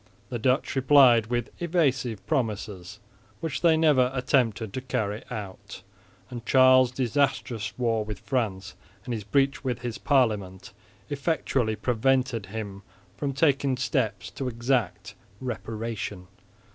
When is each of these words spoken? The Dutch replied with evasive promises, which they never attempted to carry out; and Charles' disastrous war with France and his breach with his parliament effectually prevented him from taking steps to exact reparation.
The 0.29 0.39
Dutch 0.39 0.75
replied 0.75 1.27
with 1.27 1.51
evasive 1.61 2.25
promises, 2.25 2.97
which 3.39 3.61
they 3.61 3.77
never 3.77 4.09
attempted 4.15 4.73
to 4.73 4.81
carry 4.81 5.21
out; 5.29 5.83
and 6.31 6.43
Charles' 6.43 6.89
disastrous 6.91 7.77
war 7.77 8.03
with 8.03 8.17
France 8.17 8.73
and 9.05 9.13
his 9.13 9.23
breach 9.23 9.63
with 9.63 9.81
his 9.83 9.99
parliament 9.99 10.73
effectually 11.11 11.75
prevented 11.75 12.47
him 12.47 12.81
from 13.15 13.33
taking 13.33 13.77
steps 13.77 14.31
to 14.31 14.47
exact 14.47 15.13
reparation. 15.39 16.25